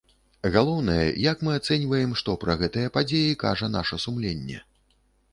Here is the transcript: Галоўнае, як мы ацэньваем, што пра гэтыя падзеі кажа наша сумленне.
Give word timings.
Галоўнае, 0.53 1.09
як 1.31 1.43
мы 1.47 1.51
ацэньваем, 1.59 2.15
што 2.21 2.35
пра 2.43 2.55
гэтыя 2.61 2.93
падзеі 2.95 3.35
кажа 3.43 3.69
наша 3.75 3.99
сумленне. 4.05 4.57